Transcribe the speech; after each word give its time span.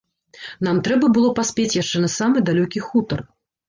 Нам 0.67 0.79
трэба 0.87 1.11
было 1.19 1.29
паспець 1.43 1.69
яшчэ 1.83 2.05
на 2.09 2.13
самы 2.19 2.47
далёкі 2.53 2.87
хутар. 2.91 3.19